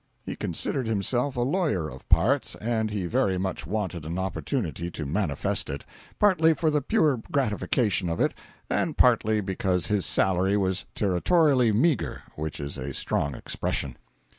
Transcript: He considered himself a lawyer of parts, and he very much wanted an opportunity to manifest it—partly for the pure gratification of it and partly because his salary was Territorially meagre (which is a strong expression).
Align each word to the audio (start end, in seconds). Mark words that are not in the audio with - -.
He 0.25 0.35
considered 0.35 0.87
himself 0.87 1.35
a 1.35 1.41
lawyer 1.41 1.87
of 1.87 2.09
parts, 2.09 2.55
and 2.55 2.89
he 2.89 3.05
very 3.05 3.37
much 3.37 3.67
wanted 3.67 4.03
an 4.03 4.17
opportunity 4.17 4.89
to 4.89 5.05
manifest 5.05 5.69
it—partly 5.69 6.55
for 6.55 6.71
the 6.71 6.81
pure 6.81 7.17
gratification 7.31 8.09
of 8.09 8.19
it 8.19 8.33
and 8.67 8.97
partly 8.97 9.41
because 9.41 9.85
his 9.85 10.03
salary 10.07 10.57
was 10.57 10.85
Territorially 10.95 11.71
meagre 11.71 12.23
(which 12.35 12.59
is 12.59 12.79
a 12.79 12.95
strong 12.95 13.35
expression). 13.35 13.95